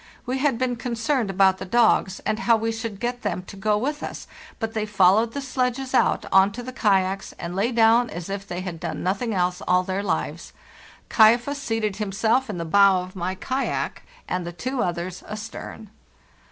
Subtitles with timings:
[0.25, 3.77] We had been concerned about the dogs and how we should get them to go
[3.77, 4.25] with us,
[4.57, 8.47] but they followed the sledges out on to the kayaks and lay down as if
[8.47, 10.53] they had done nothing else all their lives.'
[11.11, 15.91] Kaifas' seated himself in the bow of my kayak, and the two others astern.